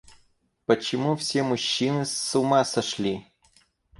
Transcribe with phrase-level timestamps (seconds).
[0.65, 3.27] Почему все мужчины с ума сошли?